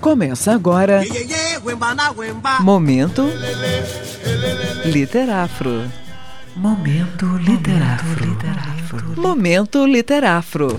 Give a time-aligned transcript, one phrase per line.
[0.00, 1.02] Começa agora.
[2.60, 3.28] Momento
[4.84, 5.84] Literafro.
[6.56, 8.36] Momento Literafro.
[9.16, 10.76] Momento Literafro.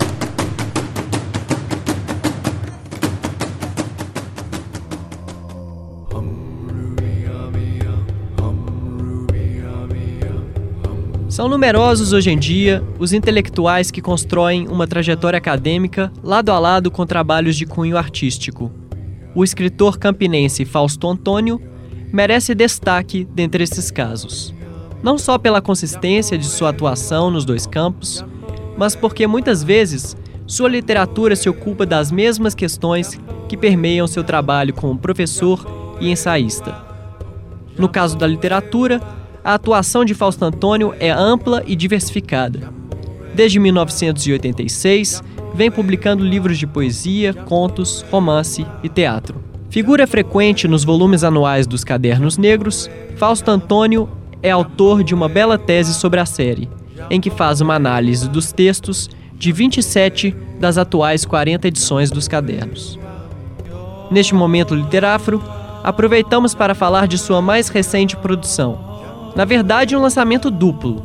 [11.28, 16.90] São numerosos hoje em dia os intelectuais que constroem uma trajetória acadêmica lado a lado
[16.90, 18.70] com trabalhos de cunho artístico.
[19.34, 21.60] O escritor campinense Fausto Antônio
[22.12, 24.54] merece destaque dentre esses casos.
[25.02, 28.24] Não só pela consistência de sua atuação nos dois campos,
[28.76, 30.16] mas porque muitas vezes
[30.46, 35.64] sua literatura se ocupa das mesmas questões que permeiam seu trabalho como professor
[36.00, 36.74] e ensaísta.
[37.78, 39.00] No caso da literatura,
[39.44, 42.72] a atuação de Fausto Antônio é ampla e diversificada.
[43.34, 45.22] Desde 1986,
[45.60, 49.44] vem publicando livros de poesia, contos, romance e teatro.
[49.68, 54.08] Figura frequente nos volumes anuais dos Cadernos Negros, Fausto Antônio
[54.42, 56.66] é autor de uma bela tese sobre a série,
[57.10, 62.98] em que faz uma análise dos textos de 27 das atuais 40 edições dos cadernos.
[64.10, 65.44] Neste momento literáforo,
[65.84, 68.78] aproveitamos para falar de sua mais recente produção,
[69.36, 71.04] na verdade, um lançamento duplo: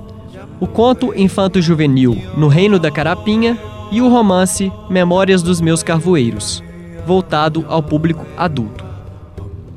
[0.61, 6.63] o conto infanto-juvenil No Reino da Carapinha e o romance Memórias dos Meus Carvoeiros,
[7.05, 8.83] voltado ao público adulto.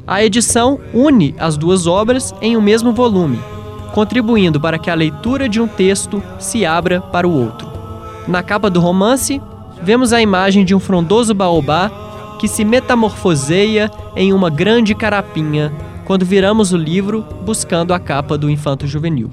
[0.07, 3.39] A edição une as duas obras em um mesmo volume,
[3.93, 7.69] contribuindo para que a leitura de um texto se abra para o outro.
[8.27, 9.41] Na capa do romance,
[9.83, 11.91] vemos a imagem de um frondoso baobá
[12.39, 15.73] que se metamorfoseia em uma grande carapinha
[16.05, 19.31] quando viramos o livro buscando a capa do Infanto Juvenil.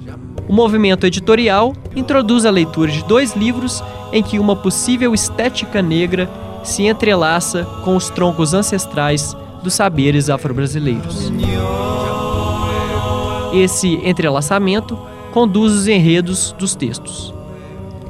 [0.48, 6.28] O movimento editorial introduz a leitura de dois livros em que uma possível estética negra
[6.62, 11.32] se entrelaça com os troncos ancestrais dos saberes afro-brasileiros.
[13.52, 14.98] Esse entrelaçamento
[15.32, 17.32] conduz os enredos dos textos.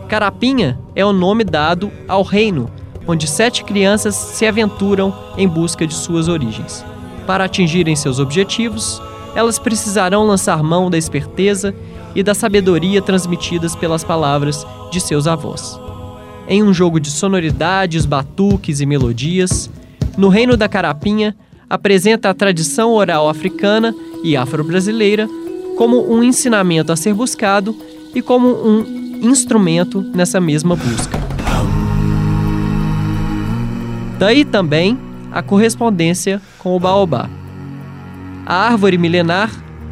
[0.08, 2.70] Carapinha é o nome dado ao reino
[3.06, 6.84] onde sete crianças se aventuram em busca de suas origens.
[7.26, 9.00] Para atingirem seus objetivos,
[9.34, 11.74] elas precisarão lançar mão da esperteza
[12.14, 15.85] e da sabedoria transmitidas pelas palavras de seus avós.
[16.48, 19.68] Em um jogo de sonoridades, batuques e melodias,
[20.16, 21.34] no Reino da Carapinha
[21.68, 23.92] apresenta a tradição oral africana
[24.22, 25.28] e afro-brasileira
[25.76, 27.76] como um ensinamento a ser buscado
[28.14, 31.18] e como um instrumento nessa mesma busca.
[34.16, 34.96] Daí também
[35.32, 37.28] a correspondência com o baobá.
[38.46, 39.50] A árvore milenar,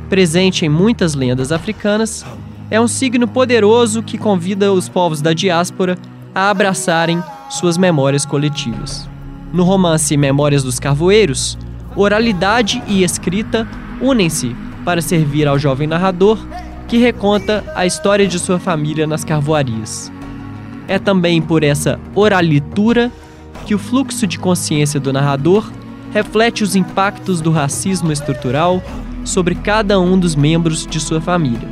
[0.09, 2.25] presente em muitas lendas africanas,
[2.71, 5.99] é um signo poderoso que convida os povos da diáspora
[6.35, 9.09] a abraçarem suas memórias coletivas.
[9.53, 11.57] No romance Memórias dos Carvoeiros,
[11.95, 13.69] oralidade e escrita
[14.01, 16.39] unem-se para servir ao jovem narrador
[16.89, 20.13] que reconta a história de sua família nas carvoarias.
[20.87, 23.11] É também por essa oralitura
[23.65, 25.71] que o fluxo de consciência do narrador
[26.13, 28.83] reflete os impactos do racismo estrutural
[29.25, 31.69] sobre cada um dos membros de sua família.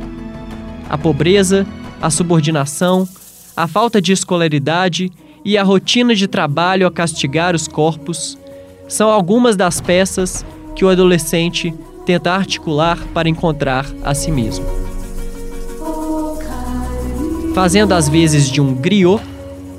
[0.89, 1.65] A pobreza,
[2.01, 3.07] a subordinação,
[3.55, 5.11] a falta de escolaridade
[5.45, 8.37] e a rotina de trabalho a castigar os corpos
[8.87, 11.73] são algumas das peças que o adolescente
[12.05, 14.65] tenta articular para encontrar a si mesmo.
[17.53, 19.23] Fazendo às vezes de um griot,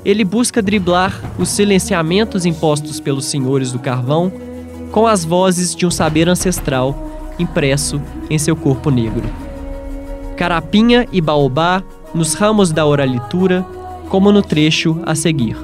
[0.05, 4.31] ele busca driblar os silenciamentos impostos pelos senhores do carvão
[4.91, 9.23] com as vozes de um saber ancestral impresso em seu corpo negro.
[10.37, 11.83] Carapinha e baobá
[12.15, 13.63] nos ramos da oralitura,
[14.07, 15.57] como no trecho a seguir.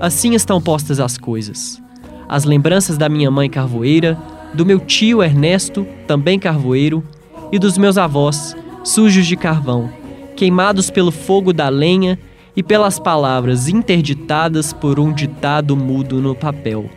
[0.00, 1.80] Assim estão postas as coisas.
[2.28, 4.18] As lembranças da minha mãe carvoeira,
[4.52, 7.02] do meu tio Ernesto, também carvoeiro,
[7.52, 9.88] e dos meus avós, sujos de carvão,
[10.34, 12.18] queimados pelo fogo da lenha
[12.56, 16.90] e pelas palavras interditadas por um ditado mudo no papel,